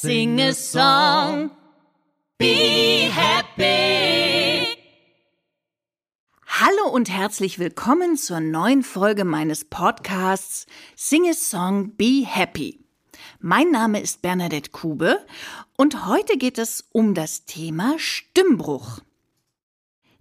Sing 0.00 0.40
a 0.40 0.52
song. 0.52 1.50
Be 2.38 3.10
happy. 3.10 4.64
Hallo 6.46 6.92
und 6.92 7.10
herzlich 7.10 7.58
willkommen 7.58 8.16
zur 8.16 8.38
neuen 8.38 8.84
Folge 8.84 9.24
meines 9.24 9.64
Podcasts 9.64 10.66
Sing 10.94 11.28
a 11.28 11.32
Song, 11.32 11.96
Be 11.96 12.24
Happy. 12.24 12.78
Mein 13.40 13.72
Name 13.72 14.00
ist 14.00 14.22
Bernadette 14.22 14.70
Kube 14.70 15.18
und 15.76 16.06
heute 16.06 16.38
geht 16.38 16.58
es 16.58 16.88
um 16.92 17.14
das 17.14 17.44
Thema 17.44 17.98
Stimmbruch. 17.98 19.00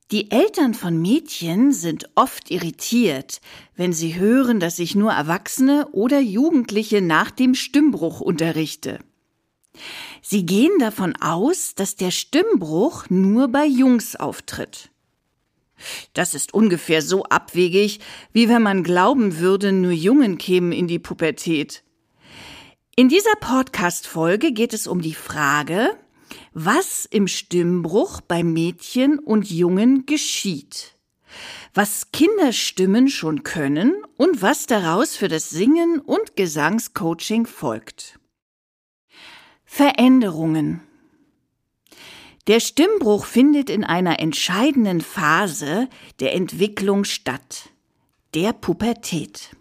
Die 0.09 0.31
Eltern 0.31 0.73
von 0.73 0.99
Mädchen 0.99 1.71
sind 1.71 2.09
oft 2.15 2.49
irritiert, 2.49 3.41
wenn 3.75 3.93
sie 3.93 4.15
hören, 4.15 4.59
dass 4.59 4.79
ich 4.79 4.95
nur 4.95 5.11
Erwachsene 5.11 5.87
oder 5.91 6.19
Jugendliche 6.19 7.03
nach 7.03 7.29
dem 7.29 7.53
Stimmbruch 7.53 8.21
unterrichte. 8.21 9.01
Sie 10.21 10.45
gehen 10.45 10.77
davon 10.79 11.15
aus, 11.17 11.75
dass 11.75 11.95
der 11.95 12.11
Stimmbruch 12.11 13.05
nur 13.09 13.47
bei 13.47 13.65
Jungs 13.65 14.15
auftritt. 14.15 14.89
Das 16.13 16.33
ist 16.33 16.53
ungefähr 16.53 17.01
so 17.01 17.23
abwegig, 17.25 17.99
wie 18.33 18.49
wenn 18.49 18.63
man 18.63 18.83
glauben 18.83 19.37
würde, 19.37 19.71
nur 19.71 19.91
Jungen 19.91 20.37
kämen 20.37 20.71
in 20.71 20.87
die 20.87 20.99
Pubertät. 20.99 21.83
In 22.95 23.09
dieser 23.09 23.35
Podcast-Folge 23.39 24.53
geht 24.53 24.73
es 24.73 24.87
um 24.87 25.01
die 25.01 25.13
Frage, 25.13 25.95
was 26.53 27.05
im 27.05 27.27
Stimmbruch 27.27 28.21
bei 28.21 28.43
Mädchen 28.43 29.19
und 29.19 29.49
Jungen 29.51 30.07
geschieht, 30.07 30.97
was 31.75 32.11
Kinderstimmen 32.11 33.07
schon 33.07 33.43
können 33.43 33.93
und 34.17 34.41
was 34.41 34.65
daraus 34.65 35.15
für 35.15 35.27
das 35.27 35.51
Singen 35.51 35.99
und 35.99 36.35
Gesangscoaching 36.35 37.45
folgt. 37.45 38.19
Veränderungen 39.69 40.81
Der 42.47 42.61
Stimmbruch 42.61 43.25
findet 43.25 43.69
in 43.69 43.83
einer 43.83 44.19
entscheidenden 44.19 45.01
Phase 45.01 45.89
der 46.21 46.33
Entwicklung 46.33 47.03
statt, 47.03 47.69
der 48.33 48.53
Pubertät. 48.53 49.51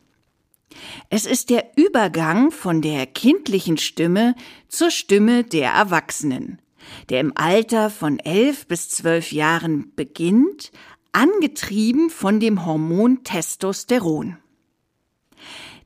Es 1.10 1.26
ist 1.26 1.50
der 1.50 1.72
Übergang 1.76 2.52
von 2.52 2.80
der 2.82 3.06
kindlichen 3.06 3.78
Stimme 3.78 4.36
zur 4.68 4.90
Stimme 4.90 5.42
der 5.42 5.72
Erwachsenen, 5.72 6.62
der 7.10 7.20
im 7.20 7.32
Alter 7.34 7.90
von 7.90 8.20
elf 8.20 8.68
bis 8.68 8.88
zwölf 8.88 9.32
Jahren 9.32 9.92
beginnt, 9.96 10.70
angetrieben 11.10 12.10
von 12.10 12.38
dem 12.38 12.64
Hormon 12.64 13.24
Testosteron. 13.24 14.36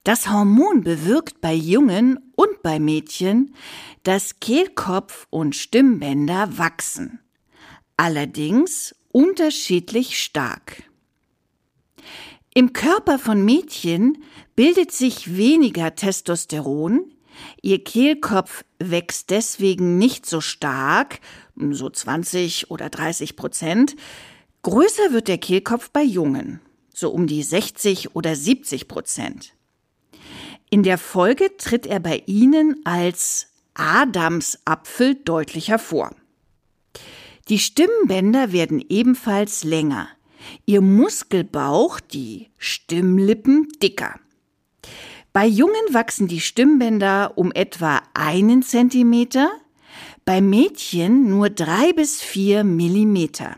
Das 0.04 0.30
Hormon 0.30 0.82
bewirkt 0.82 1.40
bei 1.40 1.54
Jungen 1.54 2.29
bei 2.62 2.78
Mädchen, 2.78 3.54
dass 4.02 4.40
Kehlkopf 4.40 5.26
und 5.30 5.56
Stimmbänder 5.56 6.58
wachsen, 6.58 7.20
allerdings 7.96 8.94
unterschiedlich 9.12 10.22
stark. 10.22 10.84
Im 12.54 12.72
Körper 12.72 13.18
von 13.18 13.44
Mädchen 13.44 14.24
bildet 14.56 14.92
sich 14.92 15.36
weniger 15.36 15.94
Testosteron, 15.94 17.12
ihr 17.62 17.82
Kehlkopf 17.84 18.64
wächst 18.78 19.30
deswegen 19.30 19.98
nicht 19.98 20.26
so 20.26 20.40
stark, 20.40 21.20
so 21.56 21.88
20 21.88 22.70
oder 22.70 22.90
30 22.90 23.36
Prozent, 23.36 23.96
größer 24.62 25.12
wird 25.12 25.28
der 25.28 25.38
Kehlkopf 25.38 25.90
bei 25.90 26.02
Jungen, 26.02 26.60
so 26.92 27.10
um 27.10 27.26
die 27.26 27.42
60 27.42 28.16
oder 28.16 28.34
70 28.34 28.88
Prozent. 28.88 29.54
In 30.70 30.84
der 30.84 30.98
Folge 30.98 31.56
tritt 31.56 31.84
er 31.84 31.98
bei 31.98 32.22
ihnen 32.26 32.80
als 32.84 33.48
Adamsapfel 33.74 35.16
deutlich 35.16 35.68
hervor. 35.68 36.14
Die 37.48 37.58
Stimmbänder 37.58 38.52
werden 38.52 38.84
ebenfalls 38.88 39.64
länger, 39.64 40.08
ihr 40.66 40.80
Muskelbauch, 40.80 41.98
die 41.98 42.50
Stimmlippen 42.56 43.66
dicker. 43.82 44.20
Bei 45.32 45.44
Jungen 45.44 45.74
wachsen 45.90 46.28
die 46.28 46.40
Stimmbänder 46.40 47.32
um 47.36 47.50
etwa 47.50 48.02
einen 48.14 48.62
Zentimeter, 48.62 49.50
bei 50.24 50.40
Mädchen 50.40 51.28
nur 51.28 51.50
drei 51.50 51.92
bis 51.92 52.20
vier 52.20 52.62
Millimeter. 52.62 53.56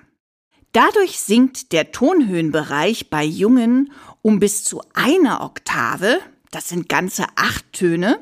Dadurch 0.72 1.20
sinkt 1.20 1.72
der 1.72 1.92
Tonhöhenbereich 1.92 3.10
bei 3.10 3.24
Jungen 3.24 3.92
um 4.22 4.38
bis 4.38 4.64
zu 4.64 4.80
einer 4.94 5.42
Oktave, 5.42 6.20
das 6.52 6.68
sind 6.68 6.88
ganze 6.88 7.24
acht 7.34 7.72
Töne, 7.72 8.20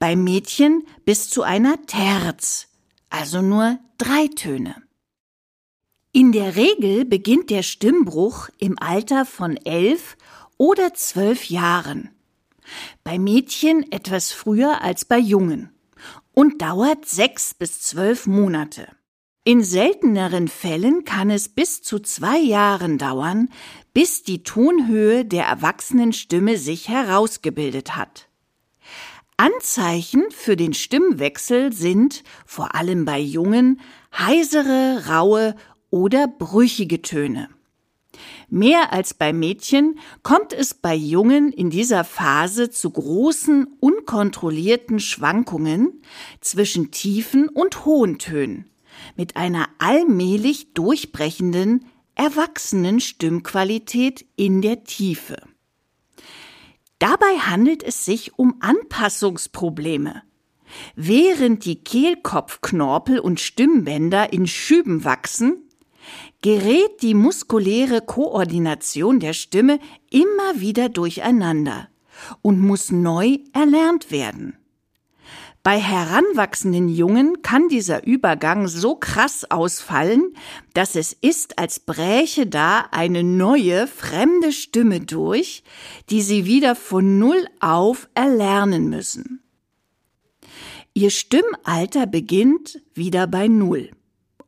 bei 0.00 0.16
Mädchen 0.16 0.84
bis 1.04 1.30
zu 1.30 1.42
einer 1.42 1.86
Terz, 1.86 2.68
also 3.10 3.42
nur 3.42 3.78
drei 3.98 4.26
Töne. 4.28 4.74
In 6.12 6.32
der 6.32 6.56
Regel 6.56 7.04
beginnt 7.04 7.50
der 7.50 7.62
Stimmbruch 7.62 8.48
im 8.58 8.78
Alter 8.80 9.24
von 9.24 9.56
elf 9.58 10.16
oder 10.56 10.92
zwölf 10.94 11.44
Jahren. 11.44 12.10
Bei 13.04 13.18
Mädchen 13.18 13.90
etwas 13.92 14.32
früher 14.32 14.82
als 14.82 15.04
bei 15.04 15.18
Jungen 15.18 15.70
und 16.32 16.62
dauert 16.62 17.06
sechs 17.06 17.54
bis 17.54 17.80
zwölf 17.80 18.26
Monate. 18.26 18.88
In 19.42 19.64
selteneren 19.64 20.48
Fällen 20.48 21.04
kann 21.04 21.30
es 21.30 21.48
bis 21.48 21.80
zu 21.80 21.98
zwei 21.98 22.38
Jahren 22.38 22.98
dauern, 22.98 23.48
bis 23.94 24.22
die 24.22 24.42
Tonhöhe 24.42 25.24
der 25.24 25.46
Erwachsenenstimme 25.46 26.58
sich 26.58 26.88
herausgebildet 26.90 27.96
hat. 27.96 28.28
Anzeichen 29.38 30.24
für 30.28 30.56
den 30.56 30.74
Stimmwechsel 30.74 31.72
sind, 31.72 32.22
vor 32.44 32.74
allem 32.74 33.06
bei 33.06 33.18
Jungen, 33.18 33.80
heisere, 34.14 35.06
raue 35.08 35.56
oder 35.88 36.28
brüchige 36.28 37.00
Töne. 37.00 37.48
Mehr 38.50 38.92
als 38.92 39.14
bei 39.14 39.32
Mädchen 39.32 39.98
kommt 40.22 40.52
es 40.52 40.74
bei 40.74 40.94
Jungen 40.94 41.50
in 41.50 41.70
dieser 41.70 42.04
Phase 42.04 42.68
zu 42.68 42.90
großen, 42.90 43.66
unkontrollierten 43.80 45.00
Schwankungen 45.00 46.02
zwischen 46.42 46.90
tiefen 46.90 47.48
und 47.48 47.86
hohen 47.86 48.18
Tönen 48.18 48.70
mit 49.16 49.36
einer 49.36 49.68
allmählich 49.78 50.72
durchbrechenden, 50.74 51.86
erwachsenen 52.14 53.00
Stimmqualität 53.00 54.26
in 54.36 54.62
der 54.62 54.84
Tiefe. 54.84 55.36
Dabei 56.98 57.38
handelt 57.38 57.82
es 57.82 58.04
sich 58.04 58.38
um 58.38 58.56
Anpassungsprobleme. 58.60 60.22
Während 60.94 61.64
die 61.64 61.82
Kehlkopfknorpel 61.82 63.18
und 63.18 63.40
Stimmbänder 63.40 64.32
in 64.32 64.46
Schüben 64.46 65.04
wachsen, 65.04 65.68
gerät 66.42 67.02
die 67.02 67.14
muskuläre 67.14 68.02
Koordination 68.02 69.18
der 69.18 69.32
Stimme 69.32 69.78
immer 70.10 70.60
wieder 70.60 70.88
durcheinander 70.88 71.88
und 72.42 72.60
muss 72.60 72.92
neu 72.92 73.38
erlernt 73.52 74.10
werden. 74.10 74.59
Bei 75.62 75.78
heranwachsenden 75.78 76.88
Jungen 76.88 77.42
kann 77.42 77.68
dieser 77.68 78.06
Übergang 78.06 78.66
so 78.66 78.94
krass 78.94 79.44
ausfallen, 79.50 80.34
dass 80.72 80.96
es 80.96 81.12
ist, 81.12 81.58
als 81.58 81.80
bräche 81.80 82.46
da 82.46 82.86
eine 82.92 83.22
neue, 83.22 83.86
fremde 83.86 84.52
Stimme 84.52 85.00
durch, 85.00 85.62
die 86.08 86.22
sie 86.22 86.46
wieder 86.46 86.74
von 86.74 87.18
Null 87.18 87.46
auf 87.60 88.08
erlernen 88.14 88.88
müssen. 88.88 89.42
Ihr 90.94 91.10
Stimmalter 91.10 92.06
beginnt 92.06 92.80
wieder 92.94 93.26
bei 93.26 93.46
Null, 93.46 93.90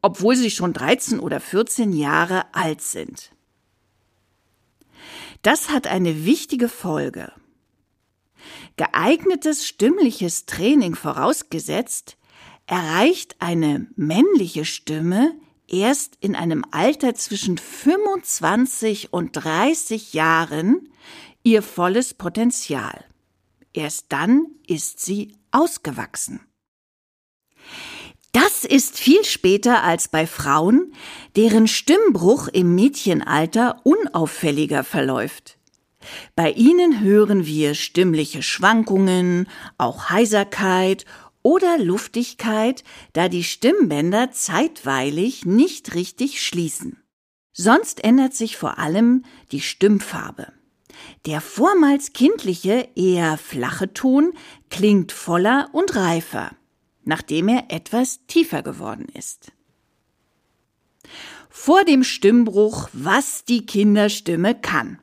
obwohl 0.01 0.35
sie 0.35 0.51
schon 0.51 0.73
13 0.73 1.21
oder 1.21 1.41
14 1.41 1.93
Jahre 1.93 2.55
alt 2.55 2.81
sind. 2.81 3.33
Das 5.43 5.69
hat 5.69 5.87
eine 5.87 6.25
wichtige 6.25 6.71
Folge. 6.71 7.33
Geeignetes 8.83 9.65
stimmliches 9.65 10.45
Training 10.45 10.97
vorausgesetzt, 10.97 12.17
erreicht 12.67 13.37
eine 13.39 13.87
männliche 13.95 14.65
Stimme 14.65 15.37
erst 15.69 16.17
in 16.19 16.35
einem 16.35 16.65
Alter 16.73 17.15
zwischen 17.15 17.59
25 17.59 19.13
und 19.13 19.37
30 19.37 20.15
Jahren 20.15 20.89
ihr 21.45 21.63
volles 21.63 22.15
Potenzial. 22.15 23.05
Erst 23.73 24.07
dann 24.09 24.47
ist 24.67 24.99
sie 24.99 25.37
ausgewachsen. 25.53 26.41
Das 28.33 28.65
ist 28.65 28.99
viel 28.99 29.25
später 29.25 29.85
als 29.85 30.09
bei 30.09 30.27
Frauen, 30.27 30.93
deren 31.37 31.69
Stimmbruch 31.69 32.49
im 32.49 32.75
Mädchenalter 32.75 33.81
unauffälliger 33.85 34.83
verläuft. 34.83 35.57
Bei 36.35 36.53
ihnen 36.53 37.01
hören 37.01 37.47
wir 37.47 37.75
stimmliche 37.75 38.43
Schwankungen, 38.43 39.49
auch 39.79 40.11
Heiserkeit 40.11 41.05
oder 41.43 41.79
Luftigkeit, 41.79 42.85
da 43.13 43.29
die 43.29 43.45
Stimmbänder 43.45 44.31
zeitweilig 44.31 45.45
nicht 45.45 45.95
richtig 45.95 46.43
schließen. 46.43 47.03
Sonst 47.53 48.03
ändert 48.05 48.35
sich 48.35 48.57
vor 48.57 48.79
allem 48.79 49.25
die 49.51 49.61
Stimmfarbe. 49.61 50.53
Der 51.27 51.41
vormals 51.41 52.13
kindliche, 52.13 52.89
eher 52.95 53.39
flache 53.39 53.93
Ton 53.93 54.33
klingt 54.71 55.13
voller 55.13 55.69
und 55.73 55.97
reifer. 55.97 56.53
nachdem 57.05 57.49
er 57.49 57.65
etwas 57.71 58.27
tiefer 58.27 58.63
geworden 58.63 59.07
ist. 59.13 59.53
Vor 61.51 61.85
dem 61.85 62.05
Stimmbruch, 62.05 62.89
was 62.93 63.45
die 63.45 63.67
Kinderstimme 63.67 64.55
kann. 64.55 65.02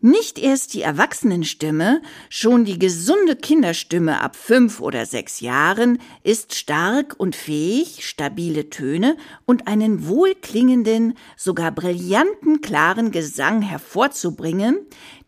Nicht 0.00 0.38
erst 0.38 0.74
die 0.74 0.82
Erwachsenenstimme, 0.82 2.02
schon 2.30 2.64
die 2.64 2.78
gesunde 2.78 3.34
Kinderstimme 3.34 4.20
ab 4.20 4.36
fünf 4.36 4.80
oder 4.80 5.04
sechs 5.06 5.40
Jahren 5.40 5.98
ist 6.22 6.54
stark 6.54 7.16
und 7.18 7.34
fähig, 7.34 8.06
stabile 8.06 8.70
Töne 8.70 9.16
und 9.44 9.66
einen 9.66 10.06
wohlklingenden, 10.06 11.14
sogar 11.36 11.72
brillanten, 11.72 12.60
klaren 12.60 13.10
Gesang 13.10 13.60
hervorzubringen, 13.60 14.78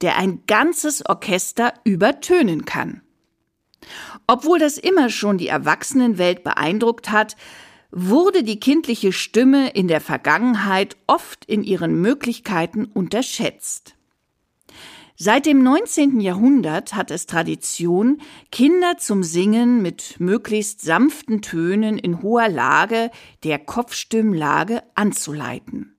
der 0.03 0.17
ein 0.19 0.45
ganzes 0.47 1.05
Orchester 1.05 1.75
übertönen 1.83 2.65
kann. 2.65 3.03
Obwohl 4.29 4.61
das 4.61 4.79
immer 4.79 5.11
schon 5.11 5.37
die 5.37 5.49
Erwachsenenwelt 5.49 6.45
beeindruckt 6.45 7.11
hat, 7.11 7.35
wurde 7.91 8.45
die 8.45 8.61
kindliche 8.61 9.13
Stimme 9.13 9.71
in 9.71 9.89
der 9.89 10.01
Vergangenheit 10.01 10.97
oft 11.09 11.45
in 11.47 11.65
ihren 11.65 12.01
Möglichkeiten 12.01 12.85
unterschätzt. 12.85 13.97
Seit 15.23 15.45
dem 15.45 15.63
19. 15.63 16.21
Jahrhundert 16.21 16.95
hat 16.95 17.11
es 17.11 17.27
Tradition, 17.27 18.23
Kinder 18.51 18.97
zum 18.97 19.23
Singen 19.23 19.83
mit 19.83 20.15
möglichst 20.19 20.81
sanften 20.81 21.43
Tönen 21.43 21.99
in 21.99 22.23
hoher 22.23 22.49
Lage, 22.49 23.11
der 23.45 23.59
Kopfstimmlage, 23.59 24.83
anzuleiten. 24.95 25.99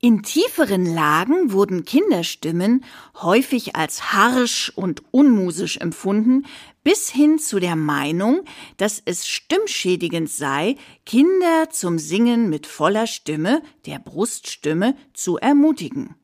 In 0.00 0.22
tieferen 0.22 0.86
Lagen 0.86 1.52
wurden 1.52 1.84
Kinderstimmen 1.84 2.86
häufig 3.20 3.76
als 3.76 4.14
harsch 4.14 4.72
und 4.74 5.02
unmusisch 5.10 5.76
empfunden, 5.76 6.46
bis 6.82 7.10
hin 7.10 7.38
zu 7.38 7.60
der 7.60 7.76
Meinung, 7.76 8.44
dass 8.78 9.02
es 9.04 9.28
stimmschädigend 9.28 10.30
sei, 10.30 10.76
Kinder 11.04 11.68
zum 11.68 11.98
Singen 11.98 12.48
mit 12.48 12.66
voller 12.66 13.08
Stimme, 13.08 13.60
der 13.84 13.98
Bruststimme, 13.98 14.96
zu 15.12 15.36
ermutigen. 15.36 16.14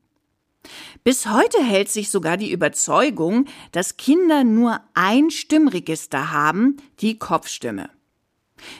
Bis 1.03 1.27
heute 1.27 1.63
hält 1.63 1.89
sich 1.89 2.09
sogar 2.09 2.37
die 2.37 2.51
Überzeugung, 2.51 3.45
dass 3.71 3.97
Kinder 3.97 4.43
nur 4.43 4.81
ein 4.93 5.29
Stimmregister 5.29 6.31
haben, 6.31 6.77
die 6.99 7.17
Kopfstimme. 7.17 7.89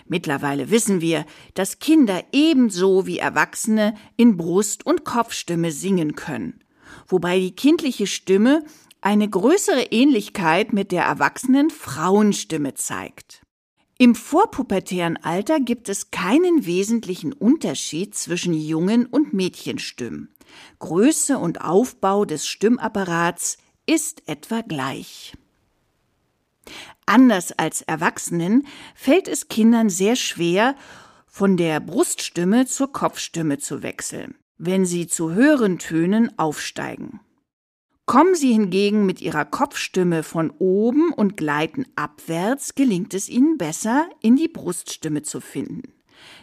Mittlerweile 0.08 0.70
wissen 0.72 1.02
wir, 1.02 1.26
dass 1.54 1.80
Kinder 1.80 2.24
ebenso 2.32 3.06
wie 3.06 3.20
Erwachsene 3.20 3.96
in 4.16 4.38
Brust- 4.38 4.86
und 4.86 5.04
Kopfstimme 5.04 5.72
singen 5.72 6.16
können, 6.16 6.64
wobei 7.08 7.40
die 7.40 7.56
kindliche 7.56 8.08
Stimme 8.08 8.64
eine 9.02 9.30
größere 9.30 9.84
Ähnlichkeit 9.92 10.74
mit 10.74 10.92
der 10.92 11.04
erwachsenen 11.04 11.70
Frauenstimme 11.70 12.74
zeigt. 12.74 13.42
Im 13.98 14.16
vorpubertären 14.16 15.18
Alter 15.18 15.60
gibt 15.60 15.88
es 15.88 16.12
keinen 16.12 16.66
wesentlichen 16.66 17.32
Unterschied 17.32 18.16
zwischen 18.16 18.54
Jungen- 18.54 19.06
und 19.06 19.34
Mädchenstimmen. 19.34 20.35
Größe 20.80 21.38
und 21.38 21.62
Aufbau 21.62 22.26
des 22.26 22.48
Stimmapparats 22.48 23.58
ist 23.86 24.28
etwa 24.28 24.62
gleich. 24.62 25.34
Anders 27.06 27.52
als 27.52 27.82
Erwachsenen 27.82 28.66
fällt 28.96 29.28
es 29.28 29.48
Kindern 29.48 29.90
sehr 29.90 30.16
schwer, 30.16 30.76
von 31.28 31.58
der 31.58 31.80
Bruststimme 31.80 32.66
zur 32.66 32.92
Kopfstimme 32.92 33.58
zu 33.58 33.84
wechseln, 33.84 34.36
wenn 34.58 34.86
sie 34.86 35.06
zu 35.08 35.34
höheren 35.34 35.80
Tönen 35.80 36.38
aufsteigen. 36.40 37.20
Kommen 38.06 38.36
sie 38.36 38.54
hingegen 38.54 39.06
mit 39.06 39.20
ihrer 39.22 39.46
Kopfstimme 39.46 40.24
von 40.24 40.52
oben 40.60 41.12
und 41.12 41.38
gleiten 41.38 41.86
abwärts, 41.96 42.76
gelingt 42.76 43.14
es 43.14 43.30
ihnen 43.30 43.58
besser, 43.58 44.08
in 44.22 44.36
die 44.36 44.48
Bruststimme 44.48 45.24
zu 45.24 45.42
finden. 45.42 45.95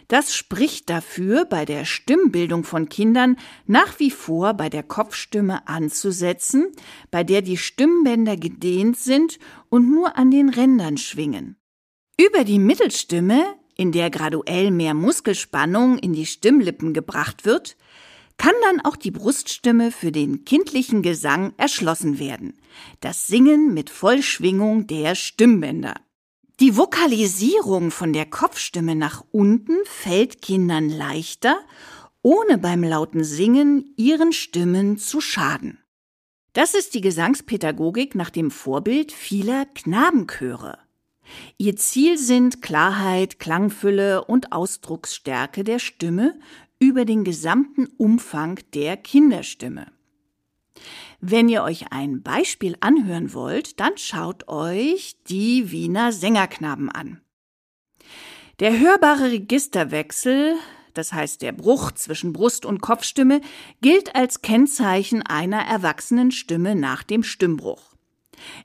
Das 0.07 0.35
spricht 0.35 0.89
dafür, 0.89 1.45
bei 1.45 1.65
der 1.65 1.85
Stimmbildung 1.85 2.63
von 2.63 2.89
Kindern 2.89 3.37
nach 3.65 3.99
wie 3.99 4.11
vor 4.11 4.53
bei 4.53 4.69
der 4.69 4.83
Kopfstimme 4.83 5.67
anzusetzen, 5.67 6.67
bei 7.11 7.23
der 7.23 7.41
die 7.41 7.57
Stimmbänder 7.57 8.37
gedehnt 8.37 8.97
sind 8.97 9.39
und 9.69 9.89
nur 9.89 10.17
an 10.17 10.31
den 10.31 10.49
Rändern 10.49 10.97
schwingen. 10.97 11.57
Über 12.19 12.43
die 12.43 12.59
Mittelstimme, 12.59 13.43
in 13.75 13.91
der 13.91 14.09
graduell 14.09 14.71
mehr 14.71 14.93
Muskelspannung 14.93 15.97
in 15.97 16.13
die 16.13 16.25
Stimmlippen 16.27 16.93
gebracht 16.93 17.45
wird, 17.45 17.75
kann 18.37 18.53
dann 18.63 18.81
auch 18.81 18.95
die 18.95 19.11
Bruststimme 19.11 19.91
für 19.91 20.11
den 20.11 20.45
kindlichen 20.45 21.01
Gesang 21.01 21.53
erschlossen 21.57 22.19
werden, 22.19 22.59
das 22.99 23.27
Singen 23.27 23.73
mit 23.73 23.89
Vollschwingung 23.89 24.87
der 24.87 25.15
Stimmbänder. 25.15 25.95
Die 26.63 26.77
Vokalisierung 26.77 27.91
von 27.91 28.13
der 28.13 28.25
Kopfstimme 28.25 28.95
nach 28.95 29.25
unten 29.33 29.75
fällt 29.83 30.41
Kindern 30.41 30.87
leichter, 30.87 31.57
ohne 32.21 32.57
beim 32.57 32.85
lauten 32.85 33.25
Singen 33.25 33.93
ihren 33.97 34.31
Stimmen 34.31 34.97
zu 34.97 35.19
schaden. 35.19 35.79
Das 36.53 36.73
ist 36.73 36.93
die 36.93 37.01
Gesangspädagogik 37.01 38.15
nach 38.15 38.29
dem 38.29 38.49
Vorbild 38.49 39.11
vieler 39.11 39.65
Knabenchöre. 39.75 40.77
Ihr 41.57 41.75
Ziel 41.75 42.17
sind 42.17 42.61
Klarheit, 42.61 43.39
Klangfülle 43.39 44.23
und 44.23 44.53
Ausdrucksstärke 44.53 45.65
der 45.65 45.79
Stimme 45.79 46.39
über 46.79 47.03
den 47.03 47.25
gesamten 47.25 47.87
Umfang 47.97 48.61
der 48.73 48.95
Kinderstimme. 48.95 49.91
Wenn 51.21 51.49
ihr 51.49 51.63
euch 51.63 51.91
ein 51.91 52.21
Beispiel 52.21 52.75
anhören 52.79 53.33
wollt, 53.33 53.79
dann 53.79 53.97
schaut 53.97 54.47
euch 54.47 55.15
die 55.27 55.71
Wiener 55.71 56.11
Sängerknaben 56.11 56.89
an. 56.89 57.21
Der 58.59 58.79
hörbare 58.79 59.31
Registerwechsel, 59.31 60.55
das 60.93 61.13
heißt 61.13 61.41
der 61.41 61.53
Bruch 61.53 61.91
zwischen 61.91 62.33
Brust- 62.33 62.65
und 62.65 62.81
Kopfstimme, 62.81 63.41
gilt 63.81 64.15
als 64.15 64.41
Kennzeichen 64.41 65.21
einer 65.21 65.61
erwachsenen 65.61 66.31
Stimme 66.31 66.75
nach 66.75 67.03
dem 67.03 67.23
Stimmbruch. 67.23 67.93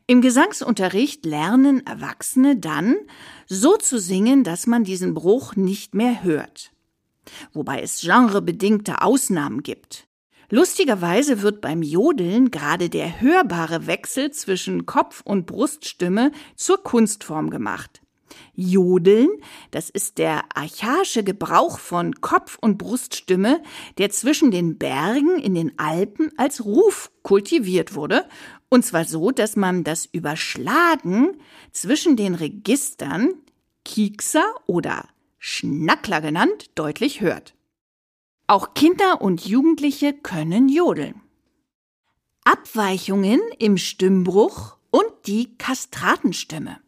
Im 0.06 0.20
Gesangsunterricht 0.20 1.24
lernen 1.24 1.86
Erwachsene 1.86 2.56
dann, 2.56 2.96
so 3.46 3.76
zu 3.76 3.98
singen, 3.98 4.44
dass 4.44 4.66
man 4.66 4.84
diesen 4.84 5.14
Bruch 5.14 5.56
nicht 5.56 5.94
mehr 5.94 6.22
hört. 6.22 6.72
Wobei 7.52 7.82
es 7.82 8.00
genrebedingte 8.00 9.02
Ausnahmen 9.02 9.62
gibt. 9.62 10.07
Lustigerweise 10.50 11.42
wird 11.42 11.60
beim 11.60 11.82
Jodeln 11.82 12.50
gerade 12.50 12.88
der 12.88 13.20
hörbare 13.20 13.86
Wechsel 13.86 14.30
zwischen 14.30 14.86
Kopf- 14.86 15.20
und 15.22 15.44
Bruststimme 15.44 16.32
zur 16.56 16.82
Kunstform 16.82 17.50
gemacht. 17.50 18.00
Jodeln, 18.54 19.28
das 19.70 19.90
ist 19.90 20.16
der 20.16 20.44
archaische 20.54 21.22
Gebrauch 21.22 21.78
von 21.78 22.14
Kopf- 22.22 22.56
und 22.60 22.78
Bruststimme, 22.78 23.62
der 23.98 24.08
zwischen 24.10 24.50
den 24.50 24.78
Bergen 24.78 25.38
in 25.38 25.54
den 25.54 25.78
Alpen 25.78 26.30
als 26.38 26.64
Ruf 26.64 27.10
kultiviert 27.22 27.94
wurde, 27.94 28.24
und 28.70 28.84
zwar 28.84 29.04
so, 29.04 29.30
dass 29.30 29.54
man 29.54 29.84
das 29.84 30.06
Überschlagen 30.06 31.36
zwischen 31.72 32.16
den 32.16 32.34
Registern, 32.34 33.34
Kiekser 33.84 34.44
oder 34.66 35.08
Schnackler 35.38 36.20
genannt, 36.20 36.70
deutlich 36.74 37.20
hört. 37.20 37.54
Auch 38.50 38.72
Kinder 38.72 39.20
und 39.20 39.46
Jugendliche 39.46 40.14
können 40.14 40.70
jodeln. 40.70 41.20
Abweichungen 42.44 43.40
im 43.58 43.76
Stimmbruch 43.76 44.78
und 44.90 45.04
die 45.26 45.58
Kastratenstimme. 45.58 46.78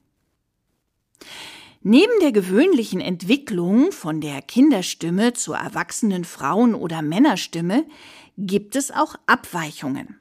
Neben 1.82 2.18
der 2.22 2.32
gewöhnlichen 2.32 3.02
Entwicklung 3.02 3.92
von 3.92 4.22
der 4.22 4.40
Kinderstimme 4.40 5.34
zur 5.34 5.58
erwachsenen 5.58 6.24
Frauen- 6.24 6.74
oder 6.74 7.02
Männerstimme 7.02 7.84
gibt 8.38 8.74
es 8.74 8.90
auch 8.90 9.16
Abweichungen. 9.26 10.18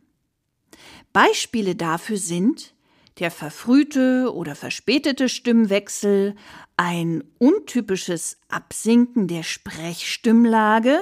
Beispiele 1.13 1.77
dafür 1.77 2.17
sind 2.17 2.73
der 3.19 3.31
verfrühte 3.31 4.33
oder 4.33 4.55
verspätete 4.55 5.29
Stimmwechsel, 5.29 6.35
ein 6.77 7.23
untypisches 7.37 8.37
Absinken 8.47 9.27
der 9.27 9.43
Sprechstimmlage, 9.43 10.99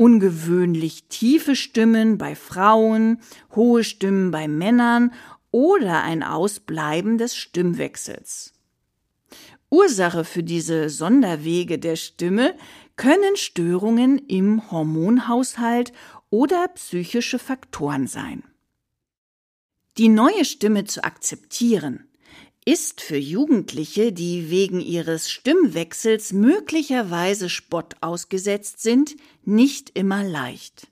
ungewöhnlich 0.00 1.04
tiefe 1.10 1.54
Stimmen 1.54 2.16
bei 2.16 2.34
Frauen, 2.34 3.20
hohe 3.54 3.84
Stimmen 3.84 4.30
bei 4.30 4.48
Männern 4.48 5.12
oder 5.50 6.02
ein 6.02 6.22
Ausbleiben 6.22 7.18
des 7.18 7.36
Stimmwechsels. 7.36 8.54
Ursache 9.68 10.24
für 10.24 10.42
diese 10.42 10.88
Sonderwege 10.88 11.78
der 11.78 11.96
Stimme 11.96 12.54
können 12.96 13.36
Störungen 13.36 14.16
im 14.16 14.70
Hormonhaushalt 14.70 15.92
oder 16.30 16.68
psychische 16.68 17.38
Faktoren 17.38 18.06
sein. 18.06 18.42
Die 19.98 20.08
neue 20.08 20.46
Stimme 20.46 20.84
zu 20.84 21.04
akzeptieren 21.04 22.09
ist 22.70 23.00
für 23.00 23.16
Jugendliche, 23.16 24.12
die 24.12 24.48
wegen 24.48 24.80
ihres 24.80 25.28
Stimmwechsels 25.28 26.32
möglicherweise 26.32 27.48
Spott 27.48 27.96
ausgesetzt 28.00 28.80
sind, 28.80 29.16
nicht 29.44 29.90
immer 29.98 30.22
leicht. 30.22 30.86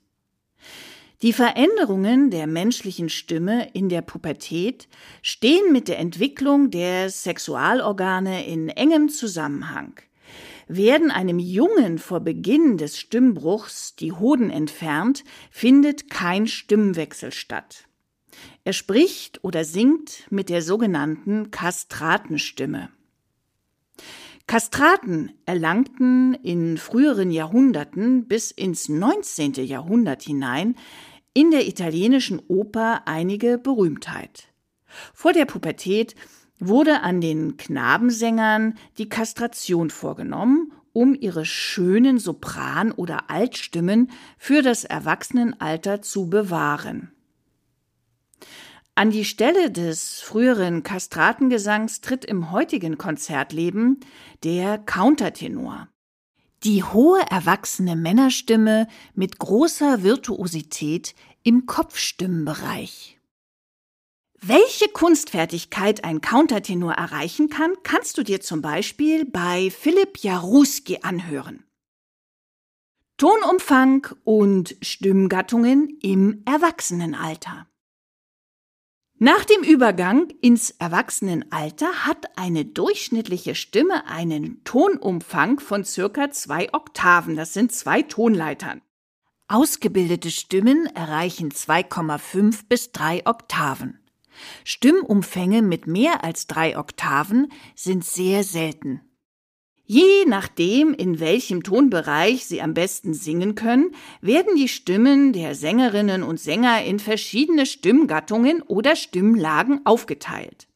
Die 1.21 1.31
Veränderungen 1.31 2.31
der 2.31 2.47
menschlichen 2.47 3.07
Stimme 3.07 3.69
in 3.71 3.87
der 3.87 4.01
Pubertät 4.01 4.89
stehen 5.21 5.71
mit 5.71 5.87
der 5.87 5.99
Entwicklung 5.99 6.69
der 6.69 7.09
Sexualorgane 7.09 8.45
in 8.45 8.67
engem 8.67 9.07
Zusammenhang. 9.07 9.93
Werden 10.67 11.11
einem 11.11 11.39
Jungen 11.39 11.97
vor 11.97 12.19
Beginn 12.19 12.77
des 12.77 12.99
Stimmbruchs 12.99 13.95
die 13.95 14.11
Hoden 14.11 14.49
entfernt, 14.49 15.23
findet 15.49 16.09
kein 16.09 16.45
Stimmwechsel 16.45 17.31
statt. 17.31 17.88
Er 18.63 18.73
spricht 18.73 19.43
oder 19.43 19.63
singt 19.63 20.25
mit 20.29 20.49
der 20.49 20.61
sogenannten 20.61 21.51
Kastratenstimme. 21.51 22.89
Kastraten 24.47 25.31
erlangten 25.45 26.33
in 26.33 26.77
früheren 26.77 27.29
Jahrhunderten 27.29 28.27
bis 28.27 28.49
ins 28.49 28.89
19. 28.89 29.53
Jahrhundert 29.65 30.23
hinein 30.23 30.75
in 31.33 31.51
der 31.51 31.67
italienischen 31.67 32.41
Oper 32.47 33.03
einige 33.05 33.59
Berühmtheit. 33.59 34.47
Vor 35.13 35.33
der 35.33 35.45
Pubertät 35.45 36.15
wurde 36.59 37.01
an 37.01 37.21
den 37.21 37.57
Knabensängern 37.57 38.75
die 38.97 39.07
Kastration 39.07 39.91
vorgenommen, 39.91 40.73
um 40.93 41.13
ihre 41.13 41.45
schönen 41.45 42.17
Sopran- 42.17 42.91
oder 42.91 43.29
Altstimmen 43.29 44.09
für 44.37 44.61
das 44.61 44.83
Erwachsenenalter 44.83 46.01
zu 46.01 46.27
bewahren. 46.29 47.11
An 48.99 49.11
die 49.11 49.23
Stelle 49.23 49.71
des 49.71 50.19
früheren 50.19 50.83
Kastratengesangs 50.83 52.01
tritt 52.01 52.25
im 52.25 52.51
heutigen 52.51 52.97
Konzertleben 52.97 54.01
der 54.43 54.77
Countertenor. 54.77 55.87
Die 56.65 56.83
hohe 56.83 57.21
erwachsene 57.31 57.95
Männerstimme 57.95 58.89
mit 59.15 59.39
großer 59.39 60.03
Virtuosität 60.03 61.15
im 61.43 61.65
Kopfstimmenbereich. 61.65 63.21
Welche 64.41 64.89
Kunstfertigkeit 64.89 66.03
ein 66.03 66.19
Countertenor 66.19 66.91
erreichen 66.91 67.47
kann, 67.47 67.71
kannst 67.83 68.17
du 68.17 68.23
dir 68.23 68.41
zum 68.41 68.61
Beispiel 68.61 69.23
bei 69.23 69.71
Philipp 69.71 70.17
Jaruski 70.17 70.99
anhören. 71.03 71.63
Tonumfang 73.15 74.07
und 74.25 74.75
Stimmgattungen 74.81 75.87
im 76.01 76.43
Erwachsenenalter. 76.43 77.68
Nach 79.21 79.43
dem 79.43 79.63
Übergang 79.63 80.29
ins 80.39 80.69
Erwachsenenalter 80.69 82.05
hat 82.05 82.37
eine 82.37 82.63
durchschnittliche 82.63 83.53
Stimme 83.53 84.07
einen 84.07 84.63
Tonumfang 84.63 85.59
von 85.59 85.83
circa 85.83 86.31
zwei 86.31 86.73
Oktaven. 86.73 87.35
Das 87.35 87.53
sind 87.53 87.73
zwei 87.73 88.01
Tonleitern. 88.01 88.81
Ausgebildete 89.49 90.31
Stimmen 90.31 90.85
erreichen 90.85 91.49
2,5 91.49 92.61
bis 92.69 92.93
3 92.93 93.25
Oktaven. 93.25 93.99
Stimmumfänge 94.63 95.63
mit 95.63 95.85
mehr 95.85 96.23
als 96.23 96.47
drei 96.47 96.77
Oktaven 96.77 97.51
sind 97.75 98.05
sehr 98.05 98.45
selten. 98.45 99.01
Je 99.91 100.25
nachdem, 100.27 100.93
in 100.93 101.19
welchem 101.19 101.63
Tonbereich 101.63 102.45
Sie 102.45 102.61
am 102.61 102.75
besten 102.75 103.15
singen 103.15 103.55
können, 103.55 103.95
werden 104.21 104.55
die 104.55 104.67
Stimmen 104.67 105.33
der 105.33 105.55
Sängerinnen 105.55 106.21
und 106.21 106.39
Sänger 106.39 106.83
in 106.83 106.99
verschiedene 106.99 107.65
Stimmgattungen 107.65 108.61
oder 108.61 108.95
Stimmlagen 108.95 109.83
aufgeteilt. 109.87 110.67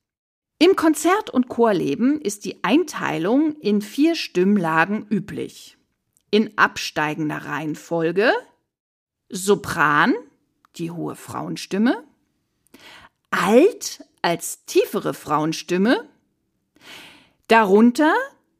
Im 0.58 0.76
Konzert- 0.76 1.30
und 1.30 1.48
Chorleben 1.48 2.22
ist 2.22 2.44
die 2.44 2.64
Einteilung 2.64 3.56
in 3.58 3.84
vier 3.84 4.16
Stimmlagen 4.16 5.06
üblich. 5.12 5.78
In 6.32 6.58
absteigender 6.58 7.46
Reihenfolge 7.46 8.32
Sopran, 9.30 10.16
die 10.78 10.90
hohe 10.90 11.16
Frauenstimme, 11.16 12.04
Alt 13.30 14.04
als 14.24 14.66
tiefere 14.66 15.14
Frauenstimme, 15.14 16.10
darunter 17.48 18.12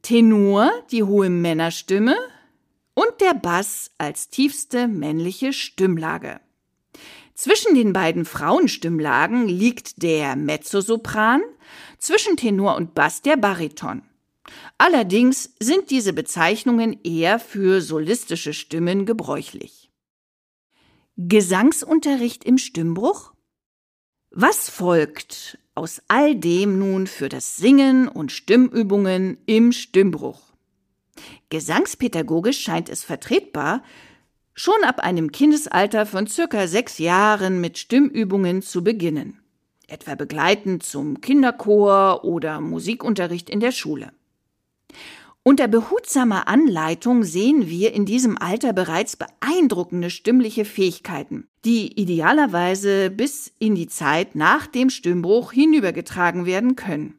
Tenor, 0.04 0.70
die 0.90 1.02
hohe 1.02 1.30
Männerstimme 1.30 2.14
und 2.92 3.22
der 3.22 3.32
Bass 3.32 3.90
als 3.96 4.28
tiefste 4.28 4.86
männliche 4.86 5.54
Stimmlage. 5.54 6.42
Zwischen 7.32 7.74
den 7.74 7.94
beiden 7.94 8.26
Frauenstimmlagen 8.26 9.48
liegt 9.48 10.02
der 10.02 10.36
Mezzosopran, 10.36 11.40
zwischen 11.98 12.36
Tenor 12.36 12.76
und 12.76 12.94
Bass 12.94 13.22
der 13.22 13.38
Bariton. 13.38 14.02
Allerdings 14.76 15.54
sind 15.58 15.90
diese 15.90 16.12
Bezeichnungen 16.12 17.00
eher 17.02 17.38
für 17.38 17.80
solistische 17.80 18.52
Stimmen 18.52 19.06
gebräuchlich. 19.06 19.90
Gesangsunterricht 21.16 22.44
im 22.44 22.58
Stimmbruch? 22.58 23.32
Was 24.30 24.68
folgt 24.68 25.58
aus 25.74 26.02
all 26.08 26.36
dem 26.36 26.78
nun 26.78 27.06
für 27.06 27.28
das 27.28 27.56
Singen 27.56 28.08
und 28.08 28.32
Stimmübungen 28.32 29.38
im 29.46 29.72
Stimmbruch. 29.72 30.40
Gesangspädagogisch 31.50 32.60
scheint 32.60 32.88
es 32.88 33.04
vertretbar, 33.04 33.82
schon 34.54 34.84
ab 34.84 35.00
einem 35.00 35.32
Kindesalter 35.32 36.06
von 36.06 36.26
circa 36.26 36.66
sechs 36.68 36.98
Jahren 36.98 37.60
mit 37.60 37.78
Stimmübungen 37.78 38.62
zu 38.62 38.84
beginnen, 38.84 39.40
etwa 39.88 40.14
begleitend 40.14 40.82
zum 40.82 41.20
Kinderchor 41.20 42.24
oder 42.24 42.60
Musikunterricht 42.60 43.50
in 43.50 43.60
der 43.60 43.72
Schule. 43.72 44.12
Unter 45.46 45.68
behutsamer 45.68 46.48
Anleitung 46.48 47.22
sehen 47.22 47.68
wir 47.68 47.92
in 47.92 48.06
diesem 48.06 48.38
Alter 48.38 48.72
bereits 48.72 49.16
beeindruckende 49.16 50.08
stimmliche 50.08 50.64
Fähigkeiten, 50.64 51.48
die 51.66 52.00
idealerweise 52.00 53.10
bis 53.10 53.52
in 53.58 53.74
die 53.74 53.86
Zeit 53.86 54.36
nach 54.36 54.66
dem 54.66 54.88
Stimmbruch 54.88 55.52
hinübergetragen 55.52 56.46
werden 56.46 56.76
können. 56.76 57.18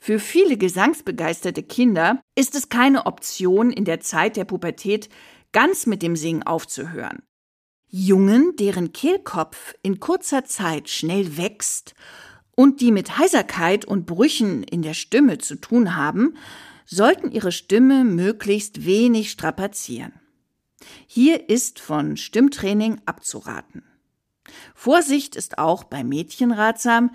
Für 0.00 0.18
viele 0.18 0.56
gesangsbegeisterte 0.56 1.62
Kinder 1.62 2.20
ist 2.34 2.56
es 2.56 2.68
keine 2.68 3.06
Option, 3.06 3.70
in 3.70 3.84
der 3.84 4.00
Zeit 4.00 4.36
der 4.36 4.44
Pubertät 4.44 5.08
ganz 5.52 5.86
mit 5.86 6.02
dem 6.02 6.16
Singen 6.16 6.42
aufzuhören. 6.42 7.22
Jungen, 7.86 8.56
deren 8.56 8.92
Kehlkopf 8.92 9.74
in 9.82 10.00
kurzer 10.00 10.46
Zeit 10.46 10.88
schnell 10.88 11.36
wächst 11.36 11.94
und 12.56 12.80
die 12.80 12.90
mit 12.90 13.18
Heiserkeit 13.18 13.84
und 13.84 14.06
Brüchen 14.06 14.64
in 14.64 14.82
der 14.82 14.94
Stimme 14.94 15.38
zu 15.38 15.54
tun 15.54 15.94
haben, 15.94 16.34
sollten 16.90 17.30
ihre 17.30 17.52
Stimme 17.52 18.04
möglichst 18.04 18.84
wenig 18.84 19.30
strapazieren. 19.30 20.12
Hier 21.06 21.48
ist 21.48 21.78
von 21.78 22.16
Stimmtraining 22.16 23.00
abzuraten. 23.06 23.84
Vorsicht 24.74 25.36
ist 25.36 25.58
auch 25.58 25.84
bei 25.84 26.02
Mädchen 26.02 26.50
ratsam, 26.50 27.10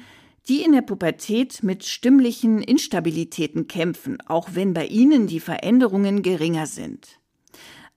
die 0.48 0.64
in 0.64 0.72
der 0.72 0.82
Pubertät 0.82 1.62
mit 1.64 1.84
stimmlichen 1.84 2.62
Instabilitäten 2.62 3.68
kämpfen, 3.68 4.22
auch 4.28 4.50
wenn 4.54 4.74
bei 4.74 4.86
ihnen 4.86 5.28
die 5.28 5.40
Veränderungen 5.40 6.22
geringer 6.22 6.68
sind. 6.68 7.20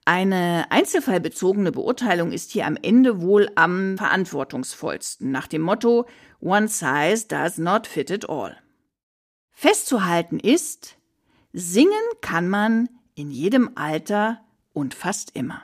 Eine 0.03 0.65
einzelfallbezogene 0.71 1.71
Beurteilung 1.71 2.31
ist 2.31 2.51
hier 2.51 2.65
am 2.65 2.75
Ende 2.81 3.21
wohl 3.21 3.51
am 3.55 3.97
verantwortungsvollsten, 3.97 5.31
nach 5.31 5.47
dem 5.47 5.61
Motto 5.61 6.07
One 6.41 6.67
size 6.67 7.27
does 7.27 7.57
not 7.57 7.85
fit 7.85 8.09
it 8.09 8.27
all. 8.27 8.57
Festzuhalten 9.51 10.39
ist, 10.39 10.98
Singen 11.53 11.91
kann 12.21 12.47
man 12.47 12.89
in 13.15 13.31
jedem 13.31 13.71
Alter 13.75 14.39
und 14.73 14.93
fast 14.93 15.35
immer. 15.35 15.63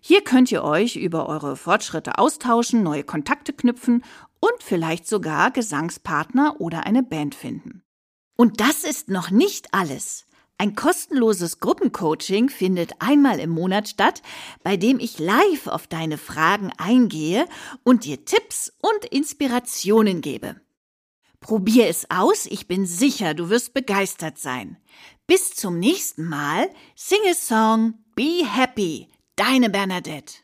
Hier 0.00 0.22
könnt 0.22 0.50
ihr 0.50 0.64
euch 0.64 0.96
über 0.96 1.28
eure 1.28 1.56
Fortschritte 1.56 2.18
austauschen, 2.18 2.82
neue 2.82 3.04
Kontakte 3.04 3.52
knüpfen 3.52 4.04
und 4.40 4.62
vielleicht 4.62 5.06
sogar 5.06 5.50
Gesangspartner 5.50 6.60
oder 6.60 6.86
eine 6.86 7.02
Band 7.02 7.34
finden. 7.34 7.82
Und 8.36 8.60
das 8.60 8.84
ist 8.84 9.10
noch 9.10 9.30
nicht 9.30 9.74
alles. 9.74 10.26
Ein 10.60 10.74
kostenloses 10.74 11.60
Gruppencoaching 11.60 12.50
findet 12.50 12.92
einmal 12.98 13.40
im 13.40 13.48
Monat 13.48 13.88
statt, 13.88 14.20
bei 14.62 14.76
dem 14.76 15.00
ich 15.00 15.18
live 15.18 15.68
auf 15.68 15.86
deine 15.86 16.18
Fragen 16.18 16.70
eingehe 16.76 17.46
und 17.82 18.04
dir 18.04 18.26
Tipps 18.26 18.70
und 18.82 19.06
Inspirationen 19.06 20.20
gebe. 20.20 20.60
Probier 21.40 21.88
es 21.88 22.10
aus, 22.10 22.44
ich 22.44 22.68
bin 22.68 22.84
sicher, 22.84 23.32
du 23.32 23.48
wirst 23.48 23.72
begeistert 23.72 24.38
sein. 24.38 24.76
Bis 25.26 25.54
zum 25.54 25.78
nächsten 25.78 26.26
Mal, 26.26 26.68
sing 26.94 27.20
a 27.30 27.32
song, 27.32 27.94
be 28.14 28.44
happy, 28.44 29.08
deine 29.36 29.70
Bernadette. 29.70 30.34